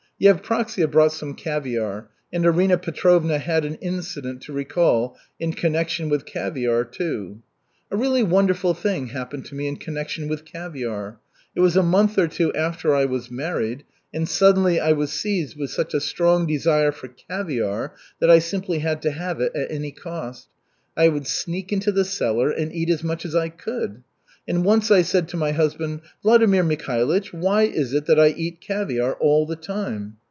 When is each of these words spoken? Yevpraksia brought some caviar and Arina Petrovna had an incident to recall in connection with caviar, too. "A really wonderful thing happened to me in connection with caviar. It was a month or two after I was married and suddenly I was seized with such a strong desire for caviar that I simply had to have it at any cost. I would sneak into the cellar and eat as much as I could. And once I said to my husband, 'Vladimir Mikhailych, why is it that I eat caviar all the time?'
Yevpraksia 0.23 0.85
brought 0.87 1.11
some 1.11 1.33
caviar 1.33 2.07
and 2.31 2.45
Arina 2.45 2.77
Petrovna 2.77 3.39
had 3.39 3.65
an 3.65 3.73
incident 3.81 4.39
to 4.41 4.53
recall 4.53 5.17
in 5.39 5.51
connection 5.51 6.09
with 6.09 6.27
caviar, 6.27 6.83
too. 6.85 7.41
"A 7.89 7.97
really 7.97 8.21
wonderful 8.21 8.75
thing 8.75 9.07
happened 9.07 9.45
to 9.45 9.55
me 9.55 9.67
in 9.67 9.77
connection 9.77 10.27
with 10.27 10.45
caviar. 10.45 11.19
It 11.55 11.61
was 11.61 11.75
a 11.75 11.81
month 11.81 12.19
or 12.19 12.27
two 12.27 12.53
after 12.53 12.93
I 12.93 13.05
was 13.05 13.31
married 13.31 13.83
and 14.13 14.29
suddenly 14.29 14.79
I 14.79 14.91
was 14.91 15.11
seized 15.11 15.57
with 15.57 15.71
such 15.71 15.95
a 15.95 15.99
strong 15.99 16.45
desire 16.45 16.91
for 16.91 17.07
caviar 17.07 17.95
that 18.19 18.29
I 18.29 18.37
simply 18.37 18.77
had 18.77 19.01
to 19.01 19.09
have 19.13 19.41
it 19.41 19.55
at 19.55 19.71
any 19.71 19.89
cost. 19.91 20.49
I 20.95 21.07
would 21.07 21.25
sneak 21.25 21.73
into 21.73 21.91
the 21.91 22.05
cellar 22.05 22.51
and 22.51 22.71
eat 22.71 22.91
as 22.91 23.03
much 23.03 23.25
as 23.25 23.35
I 23.35 23.49
could. 23.49 24.03
And 24.47 24.65
once 24.65 24.89
I 24.89 25.03
said 25.03 25.27
to 25.29 25.37
my 25.37 25.51
husband, 25.51 26.01
'Vladimir 26.23 26.63
Mikhailych, 26.63 27.27
why 27.31 27.61
is 27.61 27.93
it 27.93 28.07
that 28.07 28.19
I 28.19 28.29
eat 28.29 28.59
caviar 28.59 29.13
all 29.13 29.45
the 29.45 29.55
time?' 29.55 30.17